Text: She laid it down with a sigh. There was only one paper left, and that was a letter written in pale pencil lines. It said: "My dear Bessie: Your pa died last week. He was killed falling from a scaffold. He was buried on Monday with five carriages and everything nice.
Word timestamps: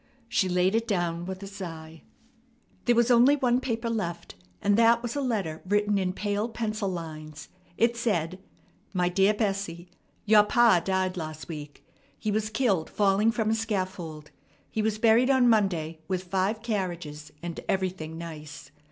She 0.27 0.49
laid 0.49 0.73
it 0.73 0.87
down 0.87 1.27
with 1.27 1.43
a 1.43 1.47
sigh. 1.47 2.01
There 2.85 2.95
was 2.95 3.11
only 3.11 3.35
one 3.35 3.59
paper 3.61 3.87
left, 3.87 4.33
and 4.59 4.75
that 4.75 5.03
was 5.03 5.15
a 5.15 5.21
letter 5.21 5.61
written 5.63 5.99
in 5.99 6.11
pale 6.11 6.49
pencil 6.49 6.89
lines. 6.89 7.49
It 7.77 7.95
said: 7.95 8.39
"My 8.95 9.09
dear 9.09 9.31
Bessie: 9.35 9.91
Your 10.25 10.43
pa 10.43 10.79
died 10.83 11.17
last 11.17 11.47
week. 11.47 11.85
He 12.17 12.31
was 12.31 12.49
killed 12.49 12.89
falling 12.89 13.29
from 13.31 13.51
a 13.51 13.53
scaffold. 13.53 14.31
He 14.71 14.81
was 14.81 14.97
buried 14.97 15.29
on 15.29 15.47
Monday 15.47 15.99
with 16.07 16.23
five 16.23 16.63
carriages 16.63 17.31
and 17.43 17.59
everything 17.69 18.17
nice. 18.17 18.71